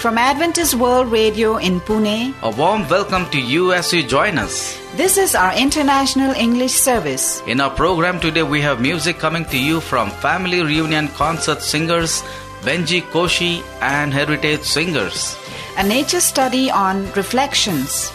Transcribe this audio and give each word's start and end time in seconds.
From 0.00 0.16
Adventist 0.16 0.74
World 0.74 1.12
Radio 1.12 1.56
in 1.58 1.78
Pune, 1.80 2.34
A 2.42 2.50
warm 2.50 2.88
welcome 2.88 3.28
to 3.30 3.38
you 3.40 3.72
as 3.74 3.92
you 3.92 4.02
join 4.02 4.38
us. 4.38 4.78
this 4.96 5.16
is 5.18 5.34
our 5.34 5.52
International 5.54 6.32
English 6.32 6.72
Service. 6.72 7.42
In 7.46 7.60
our 7.60 7.70
program 7.70 8.18
today, 8.18 8.42
we 8.42 8.62
have 8.62 8.80
music 8.80 9.18
coming 9.18 9.44
to 9.46 9.58
you 9.58 9.80
from 9.80 10.10
Family 10.24 10.62
Reunion 10.62 11.08
Concert 11.08 11.60
Singers 11.62 12.22
Benji 12.62 13.02
Koshi 13.12 13.62
and 13.82 14.12
Heritage 14.12 14.62
Singers. 14.62 15.36
A 15.76 15.82
nature 15.86 16.20
study 16.20 16.70
on 16.70 17.04
reflections. 17.12 18.10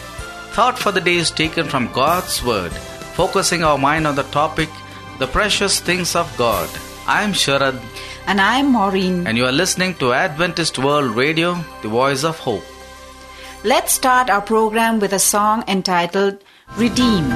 Thought 0.58 0.78
for 0.78 0.90
the 0.92 1.00
day 1.00 1.14
is 1.16 1.30
taken 1.30 1.66
from 1.68 1.92
God's 1.92 2.42
Word, 2.44 2.72
focusing 3.22 3.62
our 3.62 3.78
mind 3.78 4.06
on 4.08 4.16
the 4.16 4.28
topic, 4.40 4.68
The 5.20 5.26
Precious 5.28 5.78
Things 5.80 6.16
of 6.16 6.36
God. 6.36 6.68
I 7.06 7.22
am 7.22 7.32
Sharad, 7.32 7.80
And 8.28 8.40
I'm 8.40 8.72
Maureen. 8.72 9.26
and 9.26 9.36
you 9.38 9.44
are 9.46 9.52
listening 9.52 9.94
to 9.94 10.12
Adventist 10.12 10.78
World 10.78 11.14
Radio, 11.14 11.54
the 11.82 11.88
voice 11.88 12.24
of 12.24 12.38
hope. 12.38 12.64
Let's 13.64 13.92
start 13.92 14.30
our 14.30 14.40
program 14.42 14.98
with 15.00 15.12
a 15.12 15.18
song 15.18 15.62
entitled 15.68 16.42
Redeem. 16.76 17.30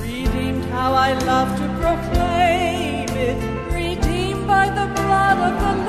Redeemed, 0.00 0.64
how 0.72 0.92
I 0.94 1.12
love 1.32 1.50
to 1.58 1.66
proclaim 1.80 3.08
it. 3.26 3.38
Redeemed 3.72 4.46
by 4.46 4.66
the 4.70 4.86
blood 4.94 5.38
of 5.48 5.60
the 5.60 5.72
Lamb. 5.84 5.87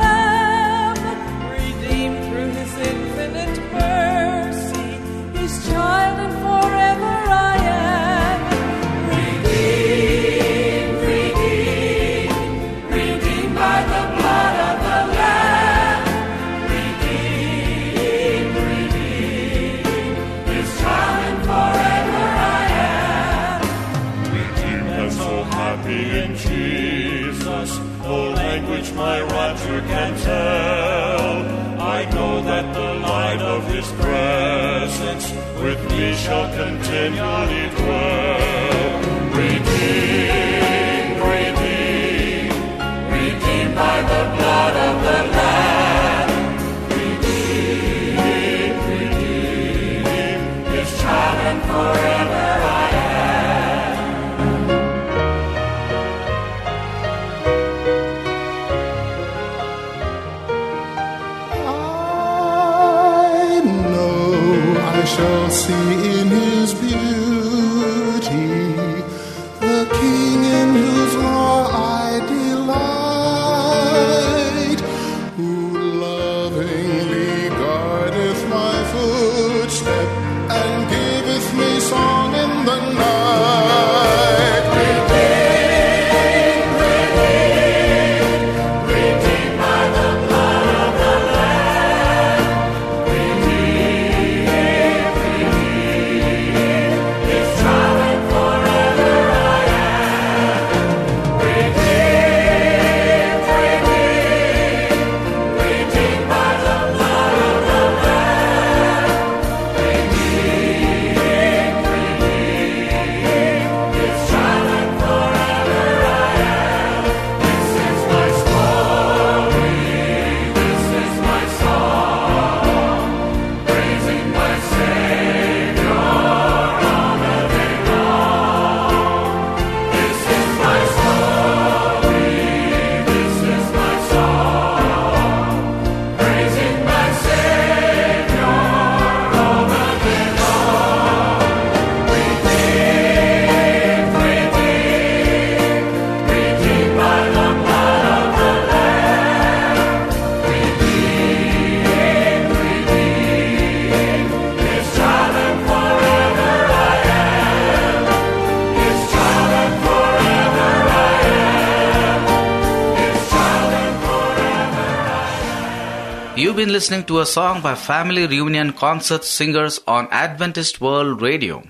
You've 166.40 166.56
been 166.56 166.72
listening 166.72 167.04
to 167.08 167.20
a 167.20 167.26
song 167.26 167.60
by 167.62 167.76
Family 167.76 168.26
Reunion 168.26 168.72
Concert 168.72 169.26
Singers 169.26 169.82
on 169.86 170.08
Adventist 170.10 170.80
World 170.80 171.22
Radio. 171.22 171.68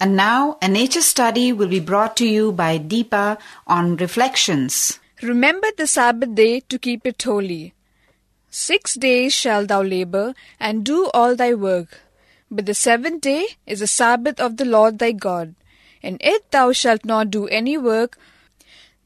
And 0.00 0.16
now, 0.16 0.58
a 0.60 0.66
nature 0.66 1.00
study 1.00 1.52
will 1.52 1.68
be 1.68 1.78
brought 1.78 2.16
to 2.16 2.26
you 2.26 2.50
by 2.50 2.76
Deepa 2.76 3.38
on 3.68 3.94
reflections. 3.98 4.98
Remember 5.22 5.68
the 5.78 5.86
Sabbath 5.86 6.34
day 6.34 6.58
to 6.58 6.76
keep 6.76 7.06
it 7.06 7.22
holy. 7.22 7.72
Six 8.50 8.94
days 8.94 9.32
shalt 9.32 9.68
thou 9.68 9.82
labor 9.82 10.34
and 10.58 10.84
do 10.84 11.08
all 11.14 11.36
thy 11.36 11.54
work. 11.54 12.00
But 12.50 12.66
the 12.66 12.74
seventh 12.74 13.20
day 13.20 13.46
is 13.64 13.78
the 13.78 13.86
Sabbath 13.86 14.40
of 14.40 14.56
the 14.56 14.64
Lord 14.64 14.98
thy 14.98 15.12
God. 15.12 15.54
In 16.02 16.18
it 16.20 16.50
thou 16.50 16.72
shalt 16.72 17.04
not 17.04 17.30
do 17.30 17.46
any 17.46 17.78
work, 17.78 18.18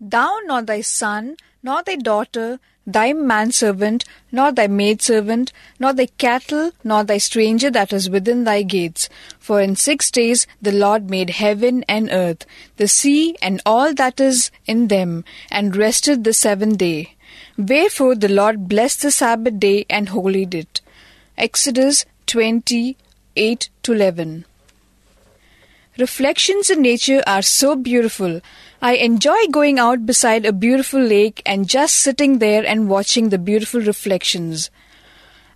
thou 0.01 0.39
nor 0.47 0.63
thy 0.63 0.81
son, 0.81 1.37
nor 1.63 1.83
thy 1.83 1.97
daughter, 1.97 2.59
thy 2.89 3.13
manservant, 3.13 4.05
nor 4.33 4.51
thy 4.51 4.67
maidservant, 4.67 5.53
nor 5.79 5.93
thy 5.93 6.07
cattle, 6.17 6.73
nor 6.83 7.05
thy 7.05 7.19
stranger 7.19 7.71
that 7.71 7.93
is 7.93 8.09
within 8.09 8.45
thy 8.45 8.63
gates. 8.63 9.11
For 9.39 9.61
in 9.61 9.77
six 9.77 10.11
days 10.11 10.47
the 10.63 10.73
Lord 10.73 11.11
made 11.11 11.31
heaven 11.31 11.85
and 11.87 12.09
earth, 12.11 12.47
the 12.79 12.89
sea 12.89 13.37
and 13.43 13.61
all 13.67 13.93
that 13.95 14.19
is 14.19 14.51
in 14.67 14.89
them, 14.89 15.25
and 15.51 15.77
rested 15.77 16.25
the 16.25 16.33
seventh 16.33 16.79
day. 16.79 17.15
Wherefore 17.59 18.15
the 18.15 18.29
Lord 18.31 18.69
blessed 18.69 19.03
the 19.03 19.11
Sabbath 19.11 19.61
day 19.61 19.85
and 19.91 20.09
holied 20.09 20.55
it. 20.55 20.81
Exodus 21.37 22.07
20 22.27 22.97
8 23.37 23.69
to 23.83 23.93
11. 23.93 24.45
Reflections 25.99 26.71
in 26.71 26.83
nature 26.83 27.25
are 27.27 27.43
so 27.43 27.75
beautiful. 27.75 28.41
I 28.81 28.95
enjoy 28.95 29.49
going 29.51 29.81
out 29.81 30.07
beside 30.07 30.47
a 30.47 30.53
beautiful 30.53 31.01
lake 31.01 31.43
and 31.45 31.69
just 31.69 31.97
sitting 31.97 32.39
there 32.39 32.65
and 32.65 32.89
watching 32.89 33.31
the 33.31 33.39
beautiful 33.39 33.81
reflections. 33.81 34.71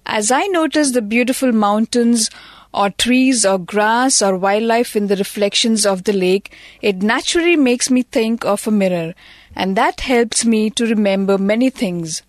As 0.05 0.33
I 0.33 0.49
notice 0.49 0.91
the 0.91 1.01
beautiful 1.01 1.53
mountains 1.53 2.29
or 2.75 2.91
trees 2.91 3.47
or 3.47 3.57
grass 3.57 4.21
or 4.21 4.37
wildlife 4.37 4.97
in 4.97 5.07
the 5.07 5.15
reflections 5.15 5.87
of 5.87 6.03
the 6.03 6.13
lake, 6.13 6.53
it 6.81 7.05
naturally 7.05 7.55
makes 7.55 7.89
me 7.89 8.03
think 8.03 8.45
of 8.45 8.67
a 8.67 8.73
mirror, 8.73 9.15
and 9.55 9.77
that 9.77 10.01
helps 10.01 10.45
me 10.45 10.71
to 10.71 10.87
remember 10.87 11.39
many 11.39 11.71
things. 11.71 12.25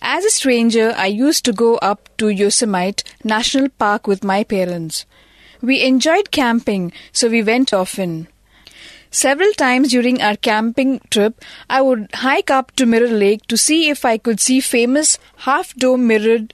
As 0.00 0.24
a 0.24 0.30
stranger, 0.30 0.94
I 0.96 1.06
used 1.08 1.44
to 1.44 1.52
go 1.52 1.76
up 1.76 2.08
to 2.16 2.28
Yosemite 2.30 3.04
National 3.22 3.68
Park 3.68 4.06
with 4.06 4.24
my 4.24 4.42
parents. 4.42 5.04
We 5.64 5.82
enjoyed 5.82 6.30
camping, 6.30 6.92
so 7.10 7.30
we 7.30 7.42
went 7.42 7.72
often. 7.72 8.28
Several 9.10 9.50
times 9.54 9.92
during 9.92 10.20
our 10.20 10.36
camping 10.36 11.00
trip, 11.08 11.42
I 11.70 11.80
would 11.80 12.10
hike 12.12 12.50
up 12.50 12.72
to 12.72 12.84
Mirror 12.84 13.08
Lake 13.08 13.46
to 13.46 13.56
see 13.56 13.88
if 13.88 14.04
I 14.04 14.18
could 14.18 14.40
see 14.40 14.60
famous 14.60 15.16
half 15.48 15.74
dome 15.74 16.06
mirrored 16.06 16.52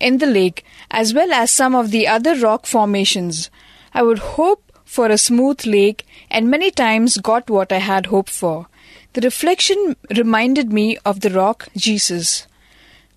in 0.00 0.18
the 0.18 0.26
lake, 0.26 0.64
as 0.92 1.12
well 1.12 1.32
as 1.32 1.50
some 1.50 1.74
of 1.74 1.90
the 1.90 2.06
other 2.06 2.36
rock 2.36 2.66
formations. 2.66 3.50
I 3.92 4.04
would 4.04 4.20
hope 4.36 4.62
for 4.84 5.08
a 5.08 5.18
smooth 5.18 5.66
lake, 5.66 6.06
and 6.30 6.48
many 6.48 6.70
times 6.70 7.16
got 7.16 7.50
what 7.50 7.72
I 7.72 7.78
had 7.78 8.06
hoped 8.06 8.30
for. 8.30 8.68
The 9.14 9.22
reflection 9.22 9.96
reminded 10.16 10.72
me 10.72 10.98
of 11.04 11.18
the 11.18 11.30
rock 11.30 11.66
Jesus. 11.76 12.46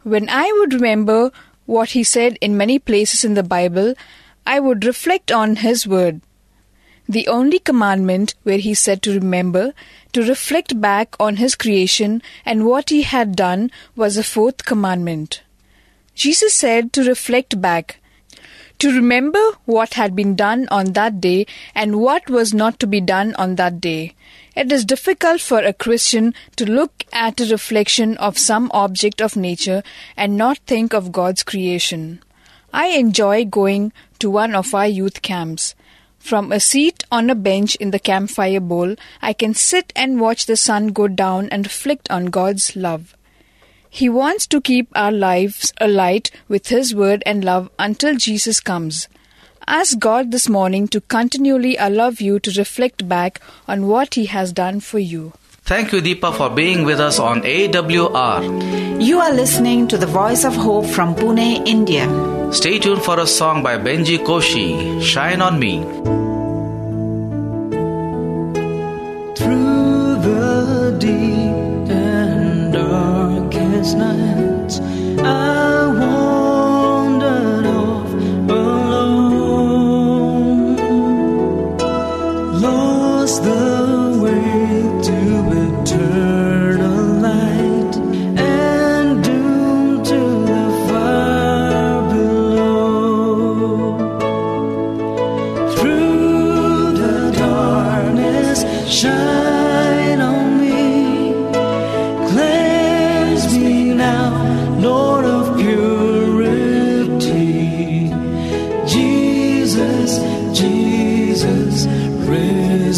When 0.01 0.27
I 0.27 0.51
would 0.57 0.73
remember 0.73 1.31
what 1.67 1.89
he 1.89 2.03
said 2.03 2.39
in 2.41 2.57
many 2.57 2.79
places 2.79 3.23
in 3.23 3.35
the 3.35 3.43
Bible, 3.43 3.93
I 4.45 4.59
would 4.59 4.85
reflect 4.85 5.31
on 5.31 5.57
his 5.57 5.87
word. 5.87 6.21
The 7.07 7.27
only 7.27 7.59
commandment 7.59 8.35
where 8.43 8.57
he 8.57 8.73
said 8.73 9.01
to 9.03 9.13
remember, 9.13 9.73
to 10.13 10.23
reflect 10.23 10.79
back 10.79 11.15
on 11.19 11.37
his 11.37 11.55
creation 11.55 12.21
and 12.45 12.65
what 12.65 12.89
he 12.89 13.03
had 13.03 13.35
done 13.35 13.71
was 13.95 14.15
the 14.15 14.23
fourth 14.23 14.65
commandment. 14.65 15.41
Jesus 16.15 16.53
said 16.53 16.93
to 16.93 17.03
reflect 17.03 17.61
back, 17.61 17.99
to 18.79 18.93
remember 18.93 19.39
what 19.65 19.93
had 19.93 20.15
been 20.15 20.35
done 20.35 20.67
on 20.69 20.93
that 20.93 21.21
day 21.21 21.45
and 21.73 21.99
what 21.99 22.29
was 22.29 22.53
not 22.53 22.79
to 22.79 22.87
be 22.87 22.99
done 23.01 23.33
on 23.35 23.55
that 23.55 23.79
day. 23.79 24.15
It 24.55 24.71
is 24.71 24.85
difficult 24.85 25.41
for 25.41 25.59
a 25.59 25.73
Christian 25.73 26.33
to 26.55 26.65
look 26.65 27.03
at 27.13 27.39
a 27.39 27.45
reflection 27.45 28.17
of 28.17 28.37
some 28.37 28.69
object 28.73 29.21
of 29.21 29.35
nature 29.35 29.83
and 30.17 30.37
not 30.37 30.57
think 30.59 30.93
of 30.93 31.11
God's 31.11 31.43
creation. 31.43 32.21
I 32.75 32.87
enjoy 32.87 33.45
going 33.45 33.93
to 34.19 34.29
one 34.29 34.53
of 34.53 34.75
our 34.75 34.85
youth 34.85 35.21
camps. 35.21 35.75
From 36.19 36.51
a 36.51 36.59
seat 36.59 37.05
on 37.09 37.29
a 37.29 37.33
bench 37.33 37.75
in 37.75 37.91
the 37.91 37.99
campfire 37.99 38.59
bowl, 38.59 38.95
I 39.21 39.31
can 39.31 39.53
sit 39.53 39.93
and 39.95 40.19
watch 40.19 40.45
the 40.45 40.57
sun 40.57 40.87
go 40.87 41.07
down 41.07 41.47
and 41.51 41.65
reflect 41.65 42.11
on 42.11 42.25
God's 42.25 42.75
love. 42.75 43.15
He 43.89 44.09
wants 44.09 44.45
to 44.47 44.59
keep 44.59 44.89
our 44.93 45.13
lives 45.13 45.71
alight 45.79 46.31
with 46.49 46.67
His 46.67 46.93
word 46.93 47.23
and 47.25 47.45
love 47.45 47.69
until 47.79 48.17
Jesus 48.17 48.59
comes. 48.59 49.07
Ask 49.65 49.97
God 49.97 50.31
this 50.31 50.49
morning 50.49 50.89
to 50.89 50.99
continually 50.99 51.77
allow 51.77 52.09
you 52.09 52.39
to 52.41 52.59
reflect 52.59 53.07
back 53.07 53.39
on 53.69 53.87
what 53.87 54.15
He 54.15 54.25
has 54.25 54.51
done 54.51 54.81
for 54.81 54.99
you. 54.99 55.31
Thank 55.63 55.93
you, 55.93 56.01
Deepa, 56.01 56.35
for 56.35 56.49
being 56.49 56.83
with 56.83 56.99
us 56.99 57.19
on 57.19 57.41
AWR. 57.43 59.01
You 59.01 59.21
are 59.21 59.33
listening 59.33 59.87
to 59.87 59.97
the 59.97 60.07
Voice 60.07 60.43
of 60.43 60.57
Hope 60.57 60.87
from 60.87 61.15
Pune, 61.15 61.65
India. 61.65 62.34
Stay 62.55 62.79
tuned 62.79 63.03
for 63.03 63.19
a 63.19 63.27
song 63.27 63.61
by 63.61 63.77
Benji 63.77 64.17
Koshi, 64.17 65.01
Shine 65.01 65.41
on 65.41 65.59
Me. 65.59 65.83
Through 69.35 70.15
the 70.27 70.95
deep 70.97 71.89
and 71.91 72.71
darkest 72.71 73.97
nights, 73.97 74.34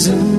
risen 0.09 0.36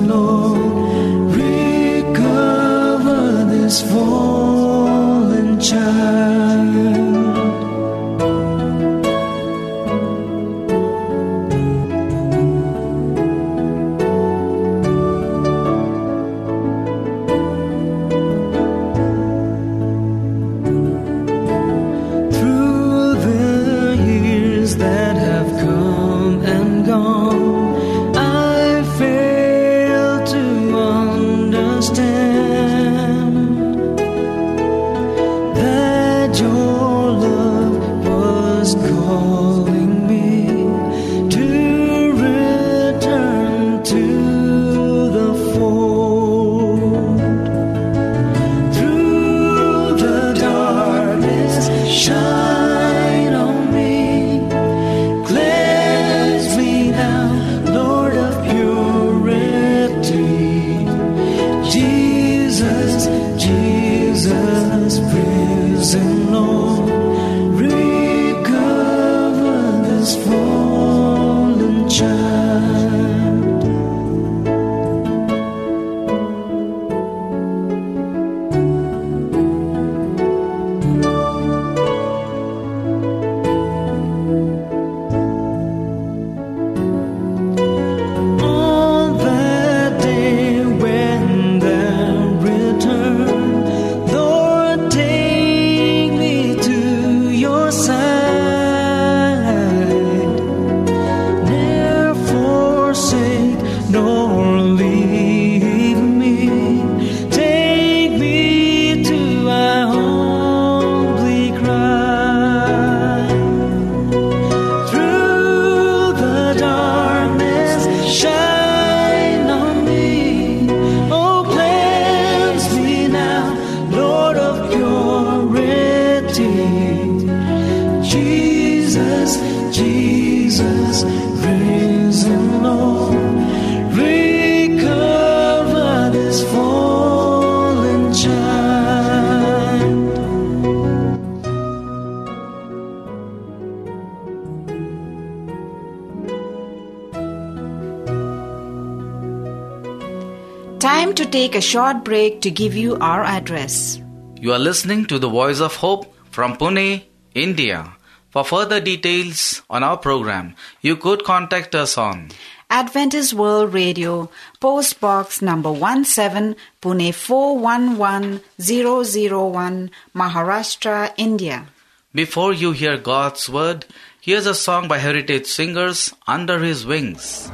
short 151.69 152.03
break 152.03 152.41
to 152.41 152.49
give 152.49 152.75
you 152.75 152.97
our 152.97 153.23
address. 153.23 154.01
You 154.41 154.53
are 154.53 154.59
listening 154.59 155.05
to 155.05 155.19
the 155.19 155.29
Voice 155.29 155.61
of 155.61 155.75
Hope 155.75 156.11
from 156.31 156.57
Pune, 156.57 157.03
India. 157.35 157.93
For 158.31 158.43
further 158.43 158.79
details 158.79 159.61
on 159.69 159.83
our 159.83 159.97
program, 159.97 160.55
you 160.81 160.95
could 160.95 161.23
contact 161.23 161.75
us 161.75 161.95
on 161.97 162.29
Adventist 162.71 163.35
World 163.35 163.71
Radio, 163.73 164.31
Post 164.59 164.99
Box 164.99 165.41
number 165.43 165.75
17, 165.75 166.55
Pune 166.81 167.13
411001, 167.13 169.91
Maharashtra, 170.15 171.13
India. 171.17 171.67
Before 172.15 172.53
you 172.53 172.71
hear 172.71 172.97
God's 172.97 173.47
Word, 173.47 173.85
here's 174.19 174.47
a 174.47 174.55
song 174.55 174.87
by 174.87 174.97
Heritage 174.97 175.45
Singers, 175.45 176.15
Under 176.27 176.57
His 176.57 176.83
Wings. 176.85 177.51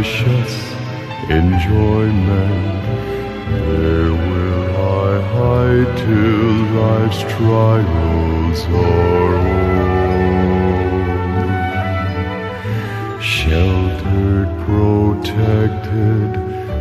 Precious 0.00 0.54
enjoyment. 1.28 2.84
There 3.68 4.12
will 4.28 4.64
I 5.04 5.20
hide 5.34 5.90
till 5.98 6.54
life's 6.80 7.22
trials 7.34 8.60
are 8.64 9.34
o'er. 9.34 10.00
Sheltered, 13.20 14.50
protected, 14.64 16.30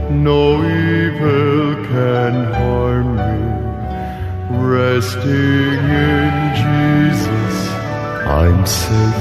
no 0.10 0.44
evil 0.64 1.64
can 1.92 2.34
harm 2.54 3.08
me. 3.20 3.40
Resting 4.76 5.84
in 6.16 6.32
Jesus, 6.64 7.56
I'm 8.26 8.60
safe. 8.66 9.20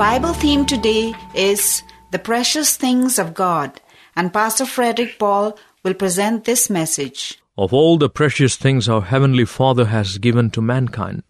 Bible 0.00 0.32
theme 0.32 0.64
today 0.64 1.12
is 1.34 1.82
The 2.10 2.18
Precious 2.18 2.74
Things 2.74 3.18
of 3.18 3.34
God, 3.34 3.82
and 4.16 4.32
Pastor 4.32 4.64
Frederick 4.64 5.18
Paul 5.18 5.58
will 5.84 5.92
present 5.92 6.46
this 6.46 6.70
message. 6.70 7.38
Of 7.58 7.74
all 7.74 7.98
the 7.98 8.08
precious 8.08 8.56
things 8.56 8.88
our 8.88 9.02
Heavenly 9.02 9.44
Father 9.44 9.84
has 9.84 10.16
given 10.16 10.48
to 10.52 10.62
mankind, 10.62 11.22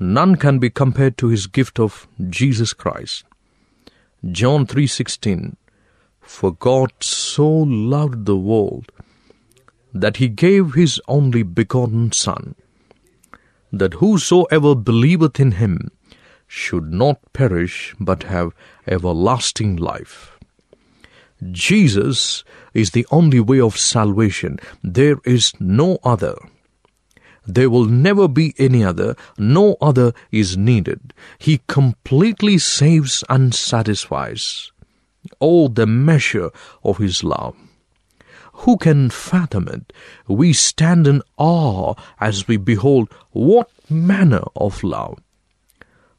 none 0.00 0.34
can 0.34 0.58
be 0.58 0.70
compared 0.70 1.16
to 1.18 1.28
his 1.28 1.46
gift 1.46 1.78
of 1.78 2.08
Jesus 2.28 2.72
Christ. 2.72 3.22
John 4.28 4.66
3:16 4.66 5.56
For 6.20 6.50
God 6.54 6.90
so 6.98 7.48
loved 7.48 8.26
the 8.26 8.36
world 8.54 8.90
that 9.94 10.16
he 10.16 10.26
gave 10.26 10.74
his 10.74 11.00
only 11.06 11.44
begotten 11.44 12.10
son 12.10 12.56
that 13.70 13.94
whosoever 14.02 14.74
believeth 14.74 15.38
in 15.38 15.52
him 15.52 15.92
should 16.48 16.92
not 16.92 17.20
perish 17.34 17.94
but 18.00 18.24
have 18.24 18.54
everlasting 18.86 19.76
life. 19.76 20.38
Jesus 21.52 22.42
is 22.74 22.90
the 22.90 23.06
only 23.10 23.38
way 23.38 23.60
of 23.60 23.78
salvation. 23.78 24.58
There 24.82 25.18
is 25.24 25.52
no 25.60 25.98
other. 26.02 26.36
There 27.46 27.70
will 27.70 27.84
never 27.84 28.26
be 28.26 28.54
any 28.58 28.82
other. 28.82 29.14
No 29.38 29.76
other 29.80 30.12
is 30.32 30.56
needed. 30.56 31.14
He 31.38 31.60
completely 31.68 32.58
saves 32.58 33.22
and 33.28 33.54
satisfies. 33.54 34.72
Oh, 35.40 35.68
the 35.68 35.86
measure 35.86 36.50
of 36.82 36.98
His 36.98 37.22
love. 37.22 37.54
Who 38.64 38.76
can 38.76 39.10
fathom 39.10 39.68
it? 39.68 39.92
We 40.26 40.52
stand 40.52 41.06
in 41.06 41.22
awe 41.36 41.94
as 42.18 42.48
we 42.48 42.56
behold 42.56 43.08
what 43.30 43.70
manner 43.88 44.42
of 44.56 44.82
love 44.82 45.20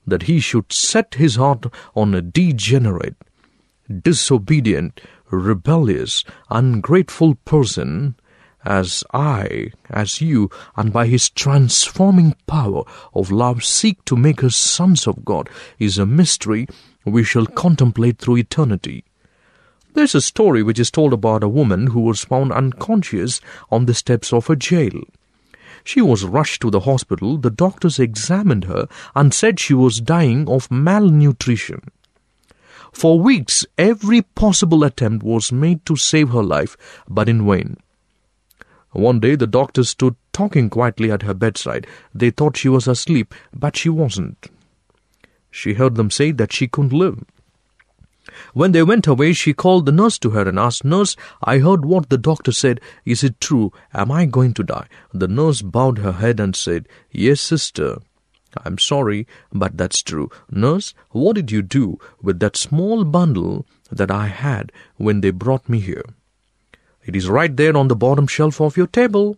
that 0.06 0.24
he 0.24 0.39
should 0.39 0.72
set 0.72 1.15
his 1.15 1.36
heart 1.36 1.65
on 1.96 2.13
a 2.13 2.22
degenerate, 2.22 3.15
disobedient, 4.01 5.01
rebellious, 5.32 6.24
ungrateful 6.50 7.36
person 7.46 8.15
as 8.65 9.03
I, 9.13 9.72
as 9.89 10.22
you, 10.22 10.50
and 10.75 10.91
by 10.91 11.08
his 11.08 11.29
transforming 11.29 12.36
power 12.46 12.84
of 13.13 13.32
love 13.32 13.63
seek 13.63 14.03
to 14.06 14.18
make 14.18 14.44
us 14.44 14.56
sons 14.56 15.08
of 15.08 15.24
God 15.24 15.50
is 15.77 15.98
a 15.98 16.06
mystery 16.06 16.68
we 17.06 17.24
shall 17.24 17.46
contemplate 17.46 18.18
through 18.18 18.38
eternity. 18.38 19.06
There's 19.94 20.15
a 20.15 20.22
story 20.22 20.62
which 20.62 20.79
is 20.79 20.91
told 20.91 21.13
about 21.13 21.44
a 21.44 21.50
woman 21.50 21.88
who 21.88 22.01
was 22.01 22.24
found 22.24 22.51
unconscious 22.51 23.41
on 23.72 23.86
the 23.86 23.94
steps 23.94 24.32
of 24.32 24.50
a 24.50 24.56
jail. 24.56 25.01
She 25.83 26.01
was 26.01 26.24
rushed 26.24 26.62
to 26.62 26.69
the 26.69 26.81
hospital. 26.81 27.38
The 27.38 27.50
doctors 27.50 28.00
examined 28.00 28.65
her 28.65 28.88
and 29.15 29.33
said 29.33 29.59
she 29.59 29.74
was 29.74 30.01
dying 30.01 30.48
of 30.50 30.69
malnutrition. 30.71 31.81
For 32.91 33.19
weeks, 33.19 33.65
every 33.77 34.21
possible 34.21 34.83
attempt 34.83 35.24
was 35.24 35.51
made 35.51 35.86
to 35.86 35.95
save 35.95 36.29
her 36.29 36.43
life, 36.43 36.75
but 37.07 37.29
in 37.29 37.45
vain. 37.45 37.77
One 38.91 39.19
day, 39.19 39.36
the 39.36 39.48
doctors 39.48 39.89
stood 39.89 40.15
talking 40.33 40.69
quietly 40.69 41.12
at 41.12 41.21
her 41.21 41.33
bedside. 41.33 41.86
They 42.13 42.31
thought 42.31 42.57
she 42.57 42.69
was 42.69 42.88
asleep, 42.88 43.36
but 43.53 43.77
she 43.77 43.89
wasn't. 43.89 44.48
She 45.51 45.74
heard 45.74 45.95
them 45.95 46.09
say 46.09 46.31
that 46.31 46.51
she 46.51 46.67
couldn't 46.67 46.93
live. 46.93 47.24
When 48.53 48.72
they 48.72 48.84
went 48.84 49.08
away, 49.08 49.34
she 49.34 49.53
called 49.53 49.86
the 49.86 49.91
nurse 49.91 50.17
to 50.19 50.31
her 50.31 50.48
and 50.48 50.58
asked, 50.60 50.86
Nurse, 50.86 51.15
I 51.43 51.60
heard 51.60 51.86
what 51.86 52.10
the 52.10 52.17
doctor 52.17 52.51
said. 52.51 52.79
Is 53.05 53.24
it 53.24 53.41
true? 53.41 53.72
Am 53.93 54.12
I 54.12 54.25
going 54.25 54.53
to 54.55 54.63
die? 54.63 54.88
The 55.13 55.27
nurse 55.27 55.62
bowed 55.62 56.00
her 56.00 56.13
head 56.13 56.39
and 56.39 56.55
said, 56.55 56.88
Yes, 57.12 57.41
sister. 57.41 57.98
I'm 58.65 58.77
sorry, 58.77 59.27
but 59.51 59.77
that's 59.77 60.01
true. 60.01 60.29
Nurse, 60.50 60.93
what 61.12 61.36
did 61.36 61.51
you 61.51 61.62
do 61.62 62.00
with 62.22 62.39
that 62.39 62.58
small 62.58 63.03
bundle 63.03 63.65
that 63.91 64.10
I 64.10 64.27
had 64.27 64.72
when 64.98 65.22
they 65.22 65.31
brought 65.31 65.69
me 65.69 65.79
here? 65.79 66.05
It 67.05 67.15
is 67.15 67.29
right 67.29 67.55
there 67.55 67.77
on 67.77 67.88
the 67.88 67.96
bottom 67.96 68.27
shelf 68.27 68.60
of 68.60 68.77
your 68.77 68.88
table. 68.88 69.38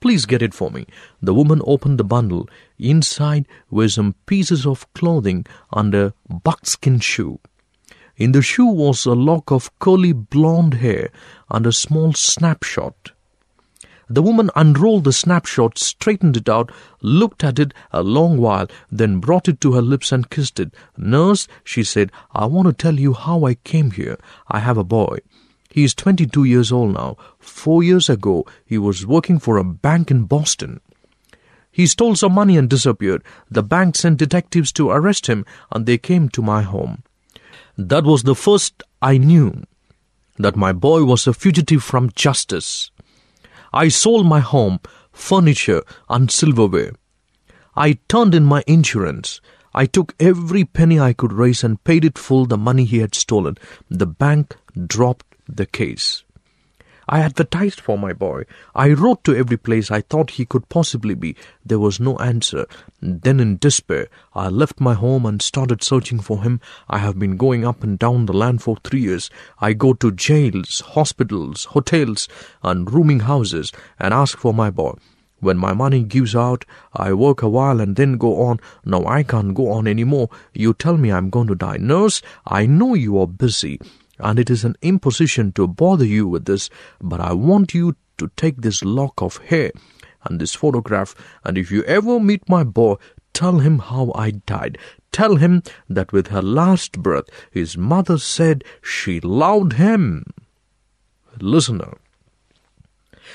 Please 0.00 0.26
get 0.26 0.42
it 0.42 0.54
for 0.54 0.70
me. 0.70 0.86
The 1.22 1.34
woman 1.34 1.60
opened 1.64 1.98
the 1.98 2.04
bundle. 2.04 2.48
Inside 2.78 3.46
were 3.70 3.88
some 3.88 4.14
pieces 4.26 4.66
of 4.66 4.92
clothing 4.94 5.46
and 5.72 5.94
a 5.94 6.12
buckskin 6.28 7.00
shoe. 7.00 7.38
In 8.16 8.32
the 8.32 8.40
shoe 8.40 8.66
was 8.66 9.04
a 9.04 9.12
lock 9.12 9.50
of 9.50 9.78
curly 9.78 10.14
blonde 10.14 10.74
hair 10.74 11.10
and 11.50 11.66
a 11.66 11.72
small 11.72 12.14
snapshot. 12.14 13.12
The 14.08 14.22
woman 14.22 14.50
unrolled 14.56 15.04
the 15.04 15.12
snapshot, 15.12 15.76
straightened 15.76 16.36
it 16.36 16.48
out, 16.48 16.72
looked 17.02 17.44
at 17.44 17.58
it 17.58 17.74
a 17.92 18.02
long 18.02 18.38
while, 18.38 18.68
then 18.90 19.18
brought 19.18 19.48
it 19.48 19.60
to 19.60 19.72
her 19.72 19.82
lips 19.82 20.12
and 20.12 20.30
kissed 20.30 20.58
it. 20.58 20.72
Nurse, 20.96 21.46
she 21.62 21.84
said, 21.84 22.10
I 22.32 22.46
want 22.46 22.68
to 22.68 22.72
tell 22.72 22.98
you 22.98 23.12
how 23.12 23.44
I 23.44 23.54
came 23.54 23.90
here. 23.90 24.16
I 24.48 24.60
have 24.60 24.78
a 24.78 24.84
boy. 24.84 25.18
He 25.68 25.84
is 25.84 25.94
22 25.94 26.44
years 26.44 26.72
old 26.72 26.94
now. 26.94 27.18
Four 27.38 27.82
years 27.82 28.08
ago, 28.08 28.46
he 28.64 28.78
was 28.78 29.04
working 29.04 29.38
for 29.38 29.58
a 29.58 29.64
bank 29.64 30.10
in 30.10 30.24
Boston. 30.24 30.80
He 31.70 31.86
stole 31.86 32.14
some 32.14 32.32
money 32.32 32.56
and 32.56 32.70
disappeared. 32.70 33.22
The 33.50 33.62
bank 33.62 33.96
sent 33.96 34.18
detectives 34.18 34.72
to 34.72 34.88
arrest 34.88 35.26
him, 35.26 35.44
and 35.70 35.84
they 35.84 35.98
came 35.98 36.30
to 36.30 36.40
my 36.40 36.62
home. 36.62 37.02
That 37.76 38.04
was 38.04 38.22
the 38.22 38.34
first 38.34 38.82
I 39.02 39.18
knew 39.18 39.62
that 40.38 40.56
my 40.56 40.72
boy 40.72 41.04
was 41.04 41.26
a 41.26 41.34
fugitive 41.34 41.82
from 41.82 42.10
justice. 42.14 42.90
I 43.72 43.88
sold 43.88 44.26
my 44.26 44.40
home, 44.40 44.80
furniture, 45.12 45.82
and 46.08 46.30
silverware. 46.30 46.92
I 47.76 47.98
turned 48.08 48.34
in 48.34 48.44
my 48.44 48.64
insurance. 48.66 49.40
I 49.74 49.84
took 49.84 50.14
every 50.18 50.64
penny 50.64 50.98
I 50.98 51.12
could 51.12 51.32
raise 51.32 51.62
and 51.62 51.82
paid 51.84 52.04
it 52.04 52.16
full 52.16 52.46
the 52.46 52.56
money 52.56 52.84
he 52.84 52.98
had 53.00 53.14
stolen. 53.14 53.58
The 53.90 54.06
bank 54.06 54.56
dropped 54.86 55.26
the 55.46 55.66
case. 55.66 56.24
I 57.08 57.20
advertised 57.20 57.80
for 57.80 57.96
my 57.96 58.12
boy. 58.12 58.46
I 58.74 58.92
wrote 58.92 59.22
to 59.24 59.36
every 59.36 59.56
place 59.56 59.92
I 59.92 60.00
thought 60.00 60.32
he 60.32 60.44
could 60.44 60.68
possibly 60.68 61.14
be. 61.14 61.36
There 61.64 61.78
was 61.78 62.00
no 62.00 62.16
answer. 62.16 62.66
Then, 63.00 63.38
in 63.38 63.58
despair, 63.58 64.08
I 64.34 64.48
left 64.48 64.80
my 64.80 64.94
home 64.94 65.24
and 65.24 65.40
started 65.40 65.84
searching 65.84 66.18
for 66.18 66.42
him. 66.42 66.60
I 66.88 66.98
have 66.98 67.16
been 67.16 67.36
going 67.36 67.64
up 67.64 67.84
and 67.84 67.96
down 67.96 68.26
the 68.26 68.32
land 68.32 68.60
for 68.60 68.76
three 68.82 69.02
years. 69.02 69.30
I 69.60 69.72
go 69.72 69.92
to 69.94 70.10
jails, 70.10 70.80
hospitals, 70.80 71.66
hotels, 71.66 72.28
and 72.64 72.92
rooming 72.92 73.20
houses 73.20 73.70
and 74.00 74.12
ask 74.12 74.36
for 74.36 74.52
my 74.52 74.70
boy. 74.70 74.94
When 75.38 75.58
my 75.58 75.74
money 75.74 76.02
gives 76.02 76.34
out, 76.34 76.64
I 76.92 77.12
work 77.12 77.40
a 77.40 77.48
while 77.48 77.80
and 77.80 77.94
then 77.94 78.16
go 78.16 78.42
on. 78.42 78.58
Now 78.84 79.04
I 79.06 79.22
can't 79.22 79.54
go 79.54 79.70
on 79.70 79.86
any 79.86 80.02
more. 80.02 80.28
You 80.54 80.74
tell 80.74 80.96
me 80.96 81.12
I'm 81.12 81.30
going 81.30 81.46
to 81.48 81.54
die. 81.54 81.76
Nurse, 81.76 82.20
I 82.46 82.66
know 82.66 82.94
you 82.94 83.20
are 83.20 83.28
busy 83.28 83.78
and 84.18 84.38
it 84.38 84.50
is 84.50 84.64
an 84.64 84.76
imposition 84.82 85.52
to 85.52 85.66
bother 85.66 86.04
you 86.04 86.26
with 86.26 86.44
this, 86.44 86.70
but 87.00 87.20
I 87.20 87.32
want 87.32 87.74
you 87.74 87.96
to 88.18 88.30
take 88.36 88.62
this 88.62 88.82
lock 88.82 89.20
of 89.20 89.36
hair 89.38 89.72
and 90.24 90.40
this 90.40 90.54
photograph, 90.54 91.14
and 91.44 91.56
if 91.56 91.70
you 91.70 91.82
ever 91.84 92.18
meet 92.18 92.48
my 92.48 92.64
boy, 92.64 92.96
tell 93.32 93.58
him 93.58 93.78
how 93.78 94.12
I 94.14 94.30
died. 94.30 94.78
Tell 95.12 95.36
him 95.36 95.62
that 95.88 96.12
with 96.12 96.28
her 96.28 96.42
last 96.42 97.00
breath, 97.00 97.26
his 97.50 97.76
mother 97.76 98.18
said 98.18 98.64
she 98.82 99.20
loved 99.20 99.74
him. 99.74 100.24
Listener, 101.40 101.98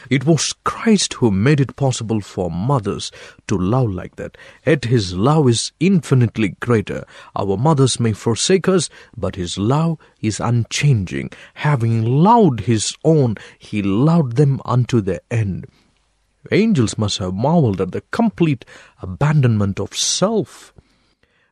it 0.10 0.26
was 0.26 0.54
Christ 0.64 1.14
who 1.16 1.32
made 1.32 1.60
it 1.60 1.76
possible 1.76 2.22
for 2.22 2.50
mothers 2.50 3.12
to 3.48 3.58
love 3.58 3.92
like 3.92 4.16
that. 4.16 4.38
Yet 4.66 4.86
His 4.86 5.14
love 5.14 5.50
is 5.50 5.72
infinitely 5.80 6.56
greater. 6.60 7.06
Our 7.36 7.58
mothers 7.58 8.00
may 8.00 8.14
forsake 8.14 8.68
us, 8.68 8.90
but 9.16 9.36
His 9.36 9.58
love 9.58 9.98
is 10.22 10.40
unchanging. 10.40 11.32
Having 11.56 12.06
loved 12.06 12.62
His 12.62 12.96
own, 13.04 13.36
He 13.60 13.82
loved 13.82 14.36
them 14.38 14.62
unto 14.66 15.02
the 15.02 15.22
end. 15.32 15.68
Angels 16.52 16.98
must 16.98 17.20
have 17.20 17.34
marveled 17.34 17.80
at 17.80 17.92
the 17.92 18.02
complete 18.12 18.66
abandonment 19.02 19.80
of 19.80 19.96
self. 19.96 20.74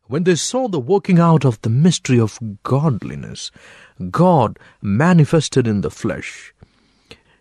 When 0.07 0.23
they 0.23 0.33
saw 0.33 0.67
the 0.67 0.79
working 0.79 1.19
out 1.19 1.45
of 1.45 1.61
the 1.61 1.69
mystery 1.69 2.19
of 2.19 2.39
godliness, 2.63 3.51
God 4.09 4.57
manifested 4.81 5.67
in 5.67 5.81
the 5.81 5.91
flesh, 5.91 6.51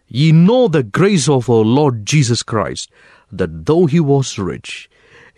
Ye 0.08 0.32
know 0.32 0.68
the 0.68 0.82
grace 0.82 1.28
of 1.28 1.50
our 1.50 1.64
Lord 1.64 2.06
Jesus 2.06 2.42
Christ, 2.42 2.90
that 3.30 3.66
though 3.66 3.86
he 3.86 4.00
was 4.00 4.38
rich, 4.38 4.88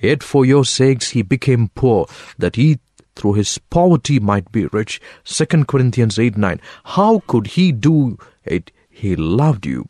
yet 0.01 0.23
for 0.23 0.47
your 0.47 0.65
sakes 0.65 1.11
he 1.11 1.23
became 1.23 1.69
poor, 1.75 2.07
that 2.39 2.57
he 2.57 2.79
through 3.17 3.35
his 3.35 3.59
poverty 3.59 4.19
might 4.21 4.51
be 4.53 4.67
rich. 4.67 5.01
2 5.25 5.65
Corinthians 5.65 6.19
8 6.19 6.37
9. 6.37 6.61
How 6.85 7.21
could 7.27 7.49
he 7.49 7.73
do 7.73 8.17
it? 8.45 8.71
He 8.89 9.17
loved 9.17 9.67
you. 9.67 9.89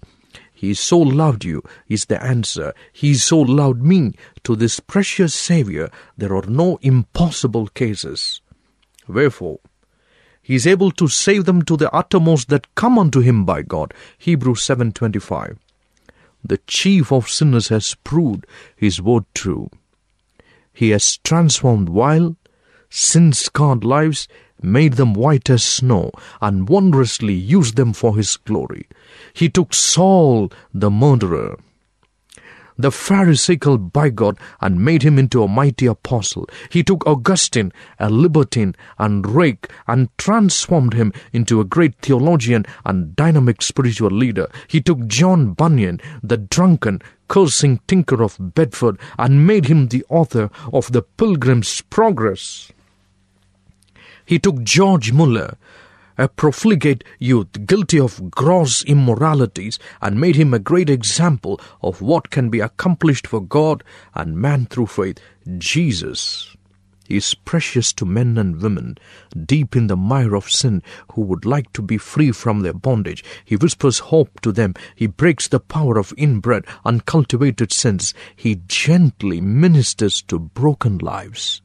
He 0.52 0.74
so 0.74 0.98
loved 0.98 1.44
you, 1.44 1.62
is 1.88 2.06
the 2.06 2.22
answer. 2.22 2.74
He 2.92 3.14
so 3.14 3.38
loved 3.40 3.82
me. 3.82 4.12
To 4.44 4.56
this 4.56 4.80
precious 4.80 5.34
Savior, 5.34 5.90
there 6.18 6.34
are 6.34 6.46
no 6.46 6.78
impossible 6.82 7.68
cases. 7.68 8.40
Wherefore, 9.08 9.60
he 10.50 10.56
is 10.56 10.66
able 10.66 10.90
to 10.90 11.06
save 11.06 11.44
them 11.44 11.62
to 11.62 11.76
the 11.76 11.88
uttermost 11.94 12.48
that 12.48 12.74
come 12.74 12.98
unto 12.98 13.20
him 13.20 13.44
by 13.44 13.62
God. 13.62 13.94
Hebrews 14.18 14.60
7:25. 14.62 15.56
The 16.42 16.58
chief 16.66 17.12
of 17.12 17.28
sinners 17.30 17.68
has 17.68 17.94
proved 18.02 18.48
his 18.74 19.00
word 19.00 19.26
true. 19.32 19.70
He 20.72 20.90
has 20.90 21.18
transformed 21.18 21.90
vile, 21.90 22.34
sin-scarred 22.88 23.84
lives, 23.84 24.26
made 24.60 24.94
them 24.94 25.14
white 25.14 25.48
as 25.48 25.62
snow, 25.62 26.10
and 26.42 26.68
wondrously 26.68 27.34
used 27.34 27.76
them 27.76 27.92
for 27.92 28.16
his 28.16 28.36
glory. 28.36 28.88
He 29.32 29.48
took 29.48 29.72
Saul 29.72 30.50
the 30.74 30.90
murderer, 30.90 31.60
the 32.82 32.90
Pharisaical 32.90 33.78
bigot 33.78 34.36
and 34.60 34.84
made 34.84 35.02
him 35.02 35.18
into 35.18 35.42
a 35.42 35.48
mighty 35.48 35.86
apostle. 35.86 36.48
He 36.70 36.82
took 36.82 37.06
Augustine, 37.06 37.72
a 37.98 38.10
libertine 38.10 38.74
and 38.98 39.26
rake, 39.26 39.68
and 39.86 40.08
transformed 40.18 40.94
him 40.94 41.12
into 41.32 41.60
a 41.60 41.64
great 41.64 41.94
theologian 41.96 42.64
and 42.84 43.14
dynamic 43.16 43.62
spiritual 43.62 44.10
leader. 44.10 44.48
He 44.68 44.80
took 44.80 45.06
John 45.06 45.54
Bunyan, 45.54 46.00
the 46.22 46.36
drunken, 46.36 47.02
cursing 47.28 47.80
tinker 47.86 48.22
of 48.22 48.36
Bedford, 48.54 48.98
and 49.18 49.46
made 49.46 49.66
him 49.66 49.88
the 49.88 50.04
author 50.08 50.50
of 50.72 50.92
the 50.92 51.02
Pilgrim's 51.02 51.80
Progress. 51.82 52.72
He 54.24 54.38
took 54.38 54.62
George 54.62 55.12
Muller, 55.12 55.56
a 56.20 56.28
profligate 56.28 57.02
youth 57.18 57.64
guilty 57.64 57.98
of 57.98 58.30
gross 58.30 58.84
immoralities 58.84 59.78
and 60.02 60.20
made 60.20 60.36
him 60.36 60.52
a 60.52 60.58
great 60.58 60.90
example 60.90 61.58
of 61.80 62.02
what 62.02 62.28
can 62.28 62.50
be 62.50 62.60
accomplished 62.60 63.26
for 63.26 63.40
God 63.40 63.82
and 64.14 64.36
man 64.36 64.66
through 64.66 64.88
faith. 64.88 65.18
Jesus 65.56 66.54
is 67.08 67.34
precious 67.34 67.94
to 67.94 68.04
men 68.04 68.36
and 68.36 68.60
women 68.60 68.98
deep 69.46 69.74
in 69.74 69.86
the 69.86 69.96
mire 69.96 70.34
of 70.34 70.50
sin 70.50 70.82
who 71.12 71.22
would 71.22 71.46
like 71.46 71.72
to 71.72 71.80
be 71.80 71.96
free 71.96 72.32
from 72.32 72.60
their 72.60 72.74
bondage. 72.74 73.24
He 73.42 73.56
whispers 73.56 73.98
hope 73.98 74.42
to 74.42 74.52
them. 74.52 74.74
He 74.94 75.06
breaks 75.06 75.48
the 75.48 75.58
power 75.58 75.98
of 75.98 76.12
inbred, 76.18 76.66
uncultivated 76.84 77.72
sins. 77.72 78.12
He 78.36 78.60
gently 78.68 79.40
ministers 79.40 80.20
to 80.24 80.38
broken 80.38 80.98
lives 80.98 81.62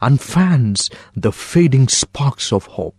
and 0.00 0.20
fans 0.20 0.90
the 1.16 1.32
fading 1.32 1.88
sparks 1.88 2.52
of 2.52 2.66
hope. 2.66 2.94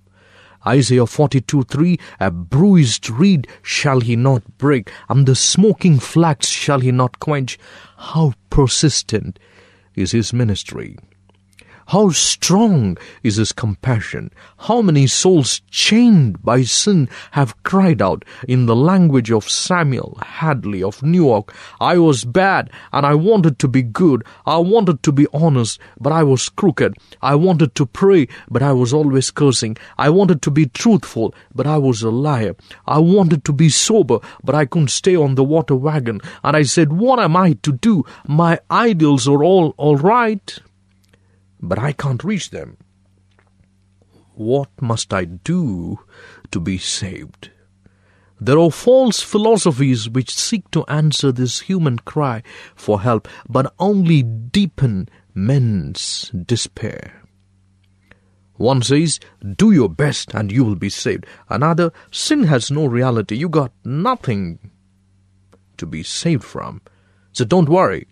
Isaiah 0.66 1.06
42 1.06 1.64
3 1.64 2.00
A 2.20 2.32
bruised 2.32 3.10
reed 3.10 3.48
shall 3.62 4.00
he 4.00 4.16
not 4.16 4.58
break, 4.58 4.92
and 5.10 5.26
the 5.26 5.36
smoking 5.36 6.00
flax 6.00 6.48
shall 6.48 6.80
he 6.80 6.92
not 6.92 7.20
quench. 7.20 7.58
How 7.98 8.34
persistent 8.50 9.40
is 9.96 10.12
his 10.12 10.34
ministry! 10.34 10.98
How 11.92 12.08
strong 12.12 12.98
is 13.22 13.36
his 13.36 13.52
compassion! 13.52 14.32
How 14.60 14.82
many 14.82 15.08
souls 15.08 15.62
chained 15.70 16.42
by 16.42 16.62
sin 16.62 17.10
have 17.32 17.62
cried 17.64 18.02
out 18.02 18.24
in 18.48 18.66
the 18.66 18.78
language 18.78 19.30
of 19.30 19.50
Samuel 19.50 20.18
Hadley 20.24 20.82
of 20.82 21.04
Newark, 21.04 21.54
I 21.82 21.98
was 21.98 22.24
bad 22.24 22.70
and 22.94 23.06
I 23.06 23.16
wanted 23.16 23.60
to 23.60 23.68
be 23.68 23.82
good. 23.82 24.24
I 24.46 24.60
wanted 24.60 25.04
to 25.04 25.12
be 25.12 25.28
honest, 25.34 25.82
but 26.00 26.14
I 26.14 26.24
was 26.24 26.48
crooked. 26.48 26.96
I 27.22 27.36
wanted 27.36 27.76
to 27.76 27.86
pray, 27.86 28.30
but 28.50 28.64
I 28.64 28.72
was 28.72 28.94
always 28.94 29.30
cursing. 29.30 29.76
I 29.98 30.12
wanted 30.12 30.42
to 30.44 30.50
be 30.50 30.68
truthful, 30.68 31.36
but 31.54 31.68
I 31.68 31.78
was 31.78 32.04
a 32.04 32.10
liar. 32.10 32.56
I 32.88 33.00
wanted 33.00 33.44
to 33.44 33.52
be 33.52 33.68
sober, 33.68 34.20
but 34.46 34.56
I 34.56 34.64
couldn't 34.64 34.92
stay 34.92 35.18
on 35.18 35.36
the 35.36 35.44
water 35.44 35.76
wagon. 35.76 36.22
And 36.42 36.56
I 36.56 36.64
said, 36.64 36.94
what 36.94 37.20
am 37.20 37.36
I 37.36 37.58
to 37.64 37.74
do? 37.74 38.06
My 38.26 38.62
ideals 38.72 39.28
are 39.28 39.44
all 39.44 39.74
all 39.76 39.98
right 39.98 40.58
but 41.62 41.80
I 41.80 41.92
can't 41.92 42.24
reach 42.24 42.50
them. 42.50 42.78
What 44.34 44.70
must 44.82 45.14
I 45.14 45.26
do 45.26 46.00
to 46.52 46.60
be 46.60 46.78
saved? 46.78 47.52
There 48.40 48.58
are 48.58 48.72
false 48.72 49.22
philosophies 49.22 50.10
which 50.10 50.34
seek 50.36 50.72
to 50.72 50.84
answer 50.86 51.32
this 51.32 51.62
human 51.62 52.00
cry 52.00 52.42
for 52.76 53.02
help, 53.02 53.28
but 53.48 53.74
only 53.78 54.24
deepen 54.24 55.10
men's 55.36 56.32
despair. 56.32 57.22
One 58.56 58.82
says, 58.82 59.20
Do 59.56 59.72
your 59.72 59.90
best 59.90 60.34
and 60.34 60.52
you 60.52 60.64
will 60.64 60.76
be 60.76 60.90
saved. 60.90 61.26
Another, 61.50 61.92
Sin 62.12 62.44
has 62.44 62.72
no 62.72 62.86
reality. 62.86 63.36
You 63.36 63.50
got 63.50 63.74
nothing 63.84 64.72
to 65.78 65.86
be 65.86 66.04
saved 66.04 66.44
from. 66.44 66.82
So 67.34 67.46
don't 67.46 67.70
worry. 67.70 68.08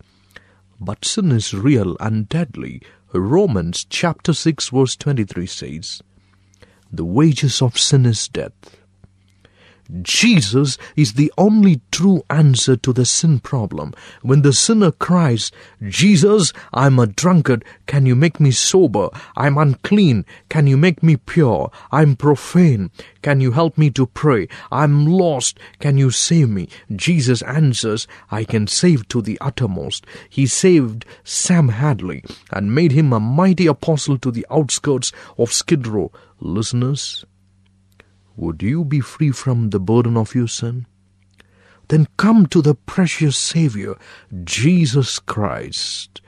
But 0.80 1.06
sin 1.06 1.32
is 1.32 1.54
real 1.54 1.98
and 2.00 2.30
deadly. 2.30 2.82
Romans 3.18 3.86
chapter 3.90 4.34
6 4.34 4.70
verse 4.70 4.96
23 4.96 5.48
says, 5.48 6.02
The 6.92 7.06
wages 7.06 7.60
of 7.60 7.80
sin 7.80 8.06
is 8.06 8.28
death. 8.28 8.79
Jesus 10.02 10.78
is 10.96 11.14
the 11.14 11.32
only 11.38 11.82
true 11.92 12.24
answer 12.30 12.76
to 12.78 12.94
the 12.94 13.06
sin 13.06 13.40
problem. 13.40 13.94
When 14.22 14.44
the 14.44 14.54
sinner 14.54 14.92
cries, 14.92 15.52
Jesus, 15.88 16.54
I'm 16.74 17.00
a 17.00 17.08
drunkard, 17.08 17.66
can 17.88 18.06
you 18.06 18.16
make 18.16 18.40
me 18.40 18.52
sober? 18.52 19.10
I'm 19.36 19.58
unclean, 19.58 20.26
can 20.50 20.68
you 20.68 20.78
make 20.78 21.02
me 21.02 21.18
pure? 21.18 21.72
I'm 21.92 22.16
profane, 22.16 22.92
can 23.22 23.42
you 23.42 23.52
help 23.52 23.78
me 23.78 23.90
to 23.92 24.06
pray? 24.06 24.48
I'm 24.72 25.08
lost, 25.08 25.60
can 25.80 25.98
you 25.98 26.12
save 26.12 26.50
me? 26.50 26.70
Jesus 26.96 27.42
answers, 27.42 28.08
I 28.30 28.44
can 28.44 28.68
save 28.68 29.08
to 29.08 29.22
the 29.22 29.38
uttermost. 29.42 30.06
He 30.30 30.46
saved 30.46 31.06
Sam 31.24 31.70
Hadley 31.70 32.24
and 32.52 32.76
made 32.76 32.92
him 32.92 33.12
a 33.12 33.20
mighty 33.20 33.66
apostle 33.66 34.18
to 34.20 34.32
the 34.32 34.46
outskirts 34.52 35.12
of 35.38 35.52
Skid 35.52 35.88
Row. 35.88 36.12
Listeners, 36.42 37.26
would 38.40 38.64
you 38.64 38.86
be 38.86 39.02
free 39.02 39.32
from 39.32 39.70
the 39.70 39.82
burden 39.82 40.16
of 40.16 40.34
your 40.34 40.48
sin? 40.48 40.86
Then 41.90 42.08
come 42.16 42.46
to 42.48 42.62
the 42.62 42.74
precious 42.74 43.36
Savior, 43.36 43.96
Jesus 44.46 45.20
Christ, 45.20 46.22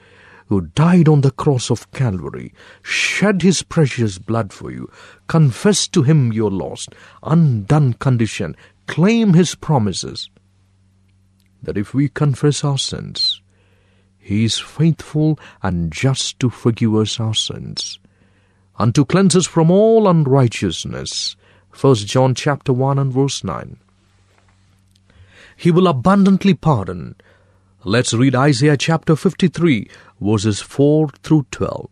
who 0.48 0.60
died 0.60 1.08
on 1.08 1.22
the 1.22 1.30
cross 1.30 1.70
of 1.70 1.90
Calvary, 1.90 2.52
shed 2.82 3.40
his 3.40 3.62
precious 3.62 4.18
blood 4.18 4.52
for 4.52 4.70
you. 4.70 4.90
Confess 5.26 5.88
to 5.88 6.02
him 6.02 6.34
your 6.34 6.50
lost, 6.50 6.90
undone 7.22 7.94
condition. 7.94 8.56
Claim 8.86 9.32
his 9.32 9.54
promises. 9.54 10.28
That 11.62 11.78
if 11.78 11.94
we 11.94 12.10
confess 12.10 12.62
our 12.62 12.76
sins, 12.76 13.40
he 14.18 14.44
is 14.44 14.58
faithful 14.58 15.38
and 15.62 15.90
just 15.90 16.38
to 16.40 16.50
forgive 16.50 16.94
us 16.94 17.18
our 17.18 17.34
sins, 17.34 17.98
and 18.78 18.94
to 18.96 19.06
cleanse 19.06 19.34
us 19.34 19.46
from 19.46 19.70
all 19.70 20.06
unrighteousness. 20.06 21.36
1 21.78 21.94
John 21.96 22.34
chapter 22.34 22.72
1 22.72 22.98
and 22.98 23.12
verse 23.12 23.42
9. 23.42 23.76
He 25.56 25.70
will 25.70 25.86
abundantly 25.86 26.54
pardon. 26.54 27.16
Let's 27.84 28.12
read 28.12 28.34
Isaiah 28.34 28.76
chapter 28.76 29.16
53 29.16 29.88
verses 30.20 30.60
4 30.60 31.08
through 31.22 31.46
12. 31.50 31.88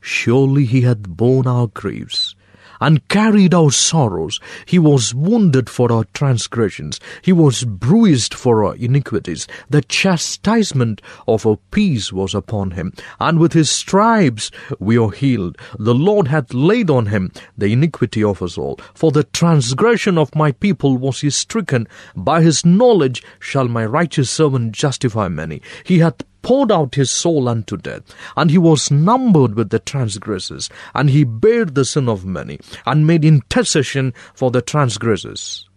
Surely 0.00 0.64
he 0.64 0.82
hath 0.82 1.08
borne 1.08 1.46
our 1.46 1.68
griefs 1.68 2.34
and 2.80 3.06
carried 3.08 3.54
our 3.54 3.70
sorrows. 3.70 4.40
He 4.66 4.78
was 4.78 5.14
wounded 5.14 5.68
for 5.68 5.92
our 5.92 6.04
transgressions. 6.14 7.00
He 7.22 7.32
was 7.32 7.64
bruised 7.64 8.34
for 8.34 8.64
our 8.64 8.76
iniquities. 8.76 9.46
The 9.70 9.82
chastisement 9.82 11.00
of 11.26 11.46
our 11.46 11.58
peace 11.70 12.12
was 12.12 12.34
upon 12.34 12.72
him, 12.72 12.92
and 13.20 13.38
with 13.38 13.52
his 13.52 13.70
stripes 13.70 14.50
we 14.78 14.98
are 14.98 15.10
healed. 15.10 15.58
The 15.78 15.94
Lord 15.94 16.28
hath 16.28 16.54
laid 16.54 16.90
on 16.90 17.06
him 17.06 17.32
the 17.56 17.72
iniquity 17.72 18.22
of 18.22 18.42
us 18.42 18.58
all. 18.58 18.78
For 18.94 19.10
the 19.10 19.24
transgression 19.24 20.18
of 20.18 20.34
my 20.34 20.52
people 20.52 20.96
was 20.96 21.20
he 21.20 21.30
stricken. 21.30 21.88
By 22.16 22.42
his 22.42 22.64
knowledge 22.64 23.22
shall 23.38 23.68
my 23.68 23.84
righteous 23.84 24.30
servant 24.30 24.72
justify 24.72 25.28
many. 25.28 25.62
He 25.84 25.98
hath 25.98 26.22
poured 26.44 26.70
out 26.70 26.94
his 26.94 27.10
soul 27.10 27.48
unto 27.48 27.76
death, 27.76 28.02
and 28.36 28.50
he 28.50 28.58
was 28.58 28.90
numbered 28.90 29.54
with 29.54 29.70
the 29.70 29.78
transgressors, 29.80 30.70
and 30.94 31.10
he 31.10 31.24
bare 31.24 31.64
the 31.64 31.84
sin 31.84 32.08
of 32.08 32.24
many, 32.24 32.60
and 32.86 33.06
made 33.06 33.24
intercession 33.24 34.12
for 34.34 34.50
the 34.50 34.62
transgressors. 34.62 35.68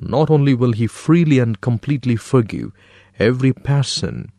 Not 0.00 0.30
only 0.30 0.54
will 0.54 0.72
he 0.72 0.86
freely 0.86 1.40
and 1.40 1.60
completely 1.60 2.14
forgive 2.16 2.70
every 3.18 3.52
person, 3.52 4.30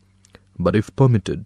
but 0.58 0.76
if 0.76 0.96
permitted, 0.96 1.46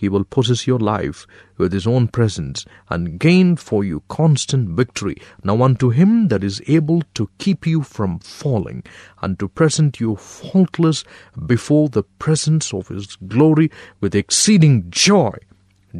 he 0.00 0.08
will 0.08 0.24
possess 0.24 0.66
your 0.66 0.78
life 0.78 1.26
with 1.58 1.74
his 1.74 1.86
own 1.86 2.08
presence 2.08 2.64
and 2.88 3.20
gain 3.20 3.54
for 3.54 3.84
you 3.84 4.02
constant 4.08 4.70
victory. 4.70 5.14
Now 5.44 5.62
unto 5.62 5.90
him 5.90 6.28
that 6.28 6.42
is 6.42 6.62
able 6.66 7.02
to 7.12 7.28
keep 7.36 7.66
you 7.66 7.82
from 7.82 8.18
falling 8.20 8.82
and 9.20 9.38
to 9.38 9.46
present 9.46 10.00
you 10.00 10.16
faultless 10.16 11.04
before 11.44 11.90
the 11.90 12.02
presence 12.02 12.72
of 12.72 12.88
his 12.88 13.16
glory 13.16 13.70
with 14.00 14.14
exceeding 14.14 14.86
joy. 14.88 15.34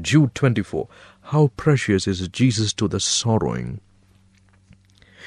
Jude 0.01 0.35
24. 0.35 0.89
How 1.25 1.49
precious 1.59 2.09
is 2.09 2.27
Jesus 2.29 2.73
to 2.73 2.89
the 2.89 3.01
sorrowing. 3.01 3.83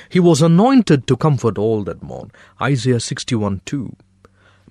He 0.09 0.19
was 0.19 0.41
anointed 0.41 1.05
to 1.05 1.15
comfort 1.15 1.59
all 1.59 1.83
that 1.83 2.01
mourn. 2.01 2.31
Isaiah 2.59 2.99
61 2.99 3.62
2. 3.65 3.95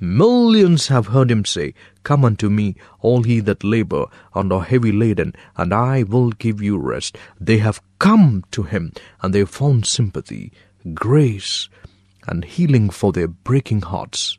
Millions 0.03 0.89
have 0.89 1.07
heard 1.07 1.31
him 1.31 1.45
say, 1.45 1.75
Come 2.03 2.25
unto 2.25 2.51
me, 2.51 2.75
all 2.99 3.25
ye 3.25 3.39
that 3.39 3.63
labor 3.63 4.07
and 4.35 4.53
are 4.53 4.65
heavy 4.65 4.91
laden, 4.91 5.33
and 5.57 5.73
I 5.73 6.03
will 6.03 6.31
give 6.31 6.61
you 6.61 6.77
rest. 6.77 7.17
They 7.41 7.59
have 7.59 7.81
come 8.01 8.43
to 8.51 8.65
him, 8.65 8.91
and 9.21 9.33
they 9.33 9.39
have 9.39 9.51
found 9.51 9.87
sympathy, 9.87 10.51
grace, 10.93 11.69
and 12.27 12.45
healing 12.45 12.91
for 12.91 13.13
their 13.13 13.29
breaking 13.29 13.83
hearts. 13.83 14.39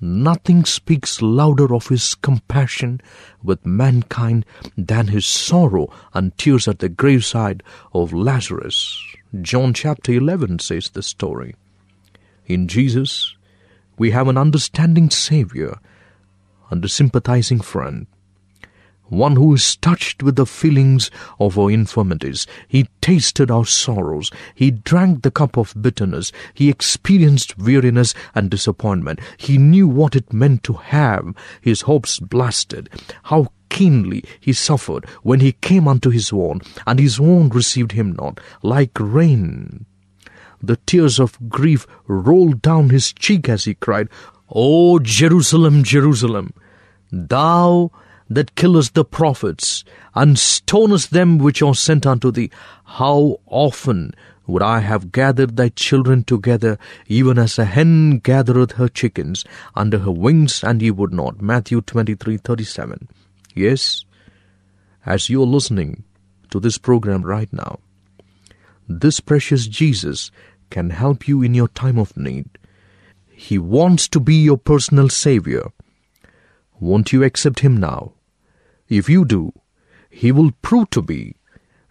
Nothing 0.00 0.64
speaks 0.64 1.20
louder 1.20 1.74
of 1.74 1.88
his 1.88 2.14
compassion 2.14 3.00
with 3.42 3.66
mankind 3.66 4.46
than 4.78 5.08
his 5.08 5.26
sorrow 5.26 5.88
and 6.14 6.38
tears 6.38 6.68
at 6.68 6.78
the 6.78 6.88
graveside 6.88 7.64
of 7.92 8.12
Lazarus. 8.12 9.02
John 9.42 9.74
chapter 9.74 10.12
11 10.12 10.60
says 10.60 10.90
the 10.90 11.02
story. 11.02 11.56
In 12.46 12.68
Jesus, 12.68 13.35
we 13.98 14.10
have 14.10 14.28
an 14.28 14.36
understanding 14.36 15.10
Savior 15.10 15.78
and 16.70 16.84
a 16.84 16.88
sympathizing 16.88 17.60
friend. 17.60 18.06
One 19.08 19.36
who 19.36 19.54
is 19.54 19.76
touched 19.76 20.22
with 20.22 20.34
the 20.34 20.46
feelings 20.46 21.12
of 21.38 21.56
our 21.56 21.70
infirmities. 21.70 22.44
He 22.66 22.88
tasted 23.00 23.52
our 23.52 23.64
sorrows. 23.64 24.32
He 24.52 24.72
drank 24.72 25.22
the 25.22 25.30
cup 25.30 25.56
of 25.56 25.80
bitterness. 25.80 26.32
He 26.54 26.68
experienced 26.68 27.56
weariness 27.56 28.14
and 28.34 28.50
disappointment. 28.50 29.20
He 29.36 29.58
knew 29.58 29.86
what 29.86 30.16
it 30.16 30.32
meant 30.32 30.64
to 30.64 30.72
have 30.72 31.34
his 31.60 31.82
hopes 31.82 32.18
blasted. 32.18 32.90
How 33.24 33.52
keenly 33.68 34.24
he 34.40 34.52
suffered 34.52 35.08
when 35.22 35.38
he 35.38 35.52
came 35.52 35.86
unto 35.86 36.10
his 36.10 36.32
own, 36.32 36.60
and 36.84 36.98
his 36.98 37.20
own 37.20 37.50
received 37.50 37.92
him 37.92 38.12
not, 38.12 38.40
like 38.62 38.90
rain 38.98 39.86
the 40.62 40.76
tears 40.86 41.18
of 41.18 41.38
grief 41.48 41.86
rolled 42.06 42.62
down 42.62 42.90
his 42.90 43.12
cheek 43.12 43.48
as 43.48 43.64
he 43.64 43.74
cried, 43.74 44.08
O 44.48 44.98
Jerusalem, 44.98 45.82
Jerusalem, 45.82 46.52
thou 47.10 47.90
that 48.28 48.54
killest 48.56 48.94
the 48.94 49.04
prophets, 49.04 49.84
and 50.14 50.38
stonest 50.38 51.10
them 51.12 51.38
which 51.38 51.62
are 51.62 51.74
sent 51.74 52.06
unto 52.06 52.30
thee, 52.30 52.50
how 52.84 53.38
often 53.46 54.12
would 54.48 54.62
I 54.62 54.80
have 54.80 55.12
gathered 55.12 55.56
thy 55.56 55.70
children 55.70 56.24
together, 56.24 56.78
even 57.06 57.38
as 57.38 57.58
a 57.58 57.64
hen 57.64 58.18
gathereth 58.18 58.72
her 58.72 58.88
chickens 58.88 59.44
under 59.74 59.98
her 59.98 60.10
wings, 60.10 60.62
and 60.62 60.80
ye 60.80 60.90
would 60.90 61.12
not. 61.12 61.40
Matthew 61.40 61.80
twenty-three 61.80 62.38
thirty-seven. 62.38 63.08
Yes, 63.54 64.04
as 65.04 65.28
you 65.28 65.42
are 65.42 65.46
listening 65.46 66.04
to 66.50 66.60
this 66.60 66.78
program 66.78 67.22
right 67.22 67.52
now, 67.52 67.80
this 68.88 69.20
precious 69.20 69.66
Jesus 69.66 70.30
can 70.70 70.90
help 70.90 71.28
you 71.28 71.42
in 71.42 71.54
your 71.54 71.68
time 71.68 71.98
of 71.98 72.16
need. 72.16 72.48
He 73.30 73.58
wants 73.58 74.08
to 74.08 74.20
be 74.20 74.34
your 74.36 74.58
personal 74.58 75.08
Savior. 75.08 75.72
Won't 76.80 77.12
you 77.12 77.22
accept 77.22 77.60
Him 77.60 77.76
now? 77.76 78.12
If 78.88 79.08
you 79.08 79.24
do, 79.24 79.52
He 80.10 80.32
will 80.32 80.52
prove 80.62 80.90
to 80.90 81.02
be 81.02 81.36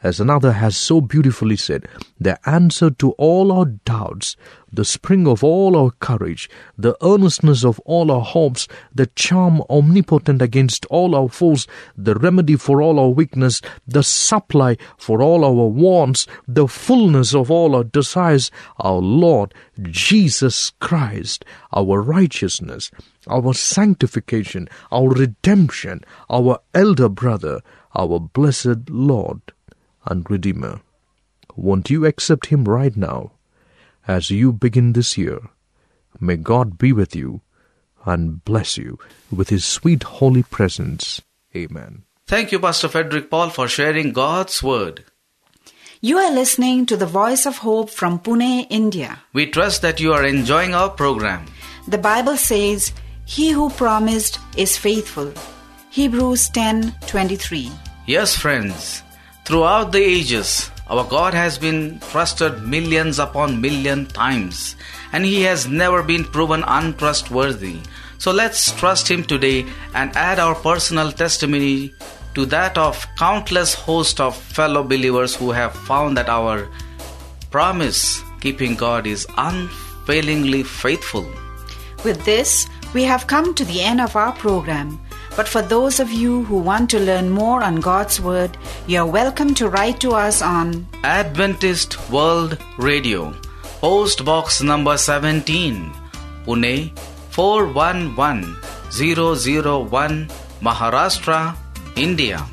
as 0.06 0.20
another 0.20 0.52
has 0.52 0.78
so 0.78 1.02
beautifully 1.02 1.56
said, 1.56 1.88
the 2.20 2.38
answer 2.48 2.91
to 2.91 3.13
all 3.13 3.52
our 3.52 3.65
doubts, 3.65 4.38
the 4.72 4.86
spring 4.86 5.28
of 5.28 5.44
all 5.44 5.76
our 5.76 5.89
courage, 6.00 6.48
the 6.78 6.96
earnestness 7.04 7.65
of 7.65 7.80
all 7.86 8.12
our 8.12 8.22
hopes, 8.22 8.68
the 8.94 9.08
charm 9.08 9.63
omnipotent 9.68 10.44
against 10.44 10.86
all 10.91 11.15
our 11.15 11.28
foes, 11.28 11.65
the 11.98 12.13
remedy 12.13 12.56
for 12.56 12.84
all 12.84 13.00
our 13.00 13.10
weakness, 13.10 13.63
the 13.88 14.04
supply 14.04 14.78
for 14.96 15.24
all 15.24 15.44
our 15.44 15.68
wants, 15.68 16.28
the 16.48 16.68
fullness 16.68 17.34
of 17.34 17.50
all 17.50 17.76
our 17.76 17.84
desires, 17.84 18.52
our 18.78 19.02
Lord 19.02 19.56
Jesus 19.82 20.72
Christ, 20.80 21.44
our 21.74 22.00
righteousness, 22.00 22.91
our 23.28 23.56
sanctification, 23.56 24.70
our 24.91 25.10
redemption, 25.10 26.02
our 26.30 26.60
elder 26.76 27.10
brother, 27.10 27.62
our 27.96 28.20
blessed 28.20 28.88
Lord 28.91 29.41
and 30.06 30.30
Redeemer. 30.30 30.82
Won't 31.56 31.89
you 31.89 32.06
accept 32.06 32.48
Him 32.48 32.65
right 32.65 32.96
now 32.96 33.32
as 34.08 34.30
you 34.30 34.52
begin 34.52 34.94
this 34.94 35.18
year? 35.18 35.39
May 36.20 36.38
God 36.38 36.78
be 36.78 36.94
with 36.94 37.15
you 37.15 37.41
and 38.06 38.44
bless 38.44 38.78
you 38.78 39.00
with 39.32 39.50
His 39.50 39.65
sweet 39.65 40.04
holy 40.04 40.44
presence. 40.44 41.22
Amen. 41.56 42.04
Thank 42.28 42.52
you, 42.52 42.60
Pastor 42.60 42.88
Frederick 42.88 43.30
Paul, 43.30 43.50
for 43.50 43.68
sharing 43.68 44.12
God's 44.12 44.62
word. 44.63 45.06
You 46.02 46.18
are 46.18 46.32
listening 46.32 46.86
to 46.88 46.98
the 46.98 47.06
Voice 47.06 47.46
of 47.46 47.58
Hope 47.60 47.89
from 47.89 48.20
Pune, 48.20 48.68
India. 48.70 49.24
We 49.34 49.48
trust 49.48 49.82
that 49.82 50.00
you 50.00 50.13
are 50.13 50.26
enjoying 50.26 50.76
our 50.76 50.89
program. 50.89 51.46
The 51.88 51.98
Bible 51.98 52.38
says, 52.38 52.94
He 53.26 53.52
who 53.52 53.70
promised 53.70 54.39
is 54.58 54.78
faithful. 54.78 55.32
Hebrews 55.89 56.50
10:23. 56.50 57.72
Yes, 58.06 58.36
friends, 58.36 59.02
throughout 59.45 59.91
the 59.91 60.03
ages, 60.03 60.71
our 60.88 61.03
God 61.03 61.34
has 61.34 61.58
been 61.58 61.99
trusted 62.12 62.63
millions 62.63 63.19
upon 63.19 63.62
million 63.62 64.05
times, 64.08 64.75
and 65.13 65.23
He 65.25 65.41
has 65.43 65.67
never 65.67 66.03
been 66.03 66.23
proven 66.23 66.63
untrustworthy. 66.67 67.79
So 68.17 68.31
let's 68.31 68.71
trust 68.71 69.10
Him 69.10 69.23
today 69.23 69.65
and 69.93 70.15
add 70.15 70.39
our 70.39 70.55
personal 70.55 71.12
testimony 71.12 71.93
to 72.34 72.45
that 72.47 72.77
of 72.77 73.05
countless 73.17 73.73
host 73.73 74.19
of 74.19 74.36
fellow 74.36 74.84
believers 74.84 75.36
who 75.36 75.51
have 75.51 75.73
found 75.73 76.17
that 76.17 76.29
our 76.29 76.67
promise 77.49 78.21
keeping 78.41 78.75
God 78.75 79.08
is 79.08 79.25
unfailingly 79.38 80.63
faithful. 80.63 81.25
With 82.03 82.23
this, 82.25 82.67
we 82.93 83.03
have 83.03 83.27
come 83.27 83.55
to 83.55 83.65
the 83.65 83.81
end 83.81 84.01
of 84.01 84.15
our 84.15 84.34
program. 84.34 84.99
But 85.36 85.48
for 85.50 85.62
those 85.62 86.00
of 86.00 86.10
you 86.12 86.45
who 86.45 86.58
want 86.58 86.89
to 86.91 87.00
learn 87.00 87.30
more 87.30 87.62
on 87.62 87.82
God's 87.82 88.21
Word, 88.21 88.58
you 88.88 89.00
are 89.00 89.06
welcome 89.06 89.54
to 89.56 89.67
write 89.67 90.00
to 90.00 90.12
us 90.12 90.41
on 90.41 90.88
Adventist 91.04 91.98
World 92.10 92.58
Radio, 92.78 93.34
Post 93.82 94.24
Box 94.24 94.62
number 94.63 94.98
17, 94.98 95.91
Pune 96.45 96.98
411001, 97.32 100.30
Maharashtra, 100.62 101.54
India. 101.98 102.45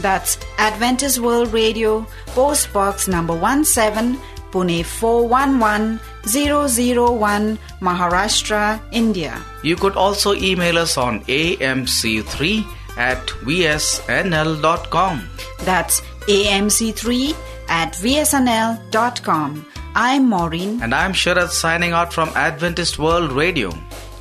That's 0.00 0.36
Adventist 0.58 1.20
World 1.20 1.52
Radio, 1.52 2.04
Post 2.34 2.72
Box 2.72 3.06
number 3.06 3.38
17, 3.64 4.18
Pune 4.50 4.84
411001, 6.26 7.58
Maharashtra, 7.80 8.80
India. 8.92 9.40
You 9.62 9.76
could 9.76 9.96
also 9.96 10.34
email 10.34 10.78
us 10.78 10.96
on 10.96 11.20
amc3 11.24 12.64
at 12.96 13.18
vsnl.com. 13.44 15.28
That's 15.60 16.00
amc3 16.26 17.34
at 17.68 17.92
vsnl.com. 17.94 19.66
I'm 19.96 20.28
Maureen. 20.28 20.82
And 20.82 20.94
I'm 20.94 21.12
Sharad 21.12 21.50
signing 21.50 21.92
out 21.92 22.12
from 22.12 22.28
Adventist 22.30 22.98
World 22.98 23.30
Radio. 23.30 23.72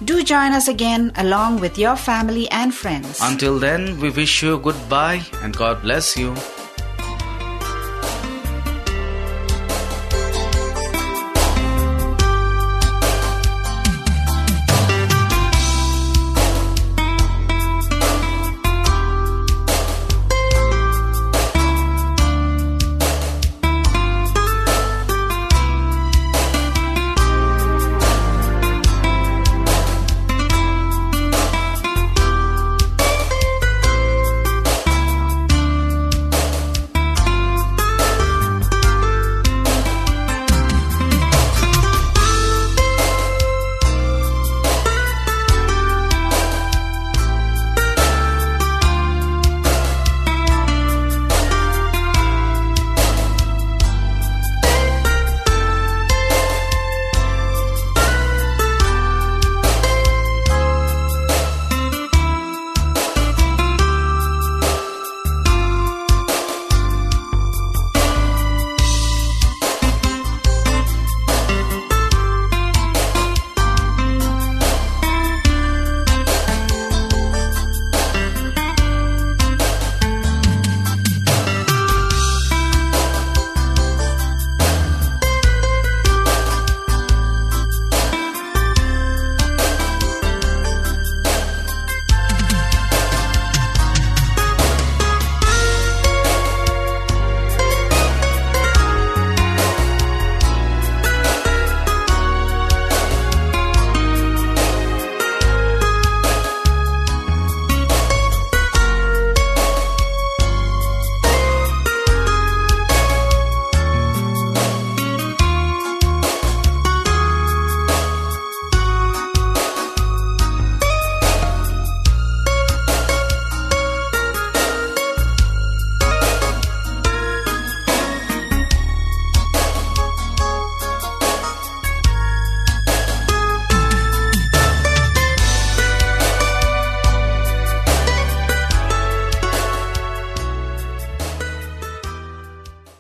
Do 0.04 0.24
join 0.24 0.52
us 0.52 0.68
again 0.68 1.12
along 1.16 1.62
with 1.62 1.78
your 1.78 1.96
family 1.96 2.50
and 2.52 2.74
friends. 2.74 3.20
Until 3.22 3.58
then, 3.58 4.00
we 4.00 4.10
wish 4.10 4.44
you 4.44 4.60
goodbye 4.60 5.24
and 5.42 5.56
God 5.56 5.82
bless 5.82 6.18
you. 6.18 6.36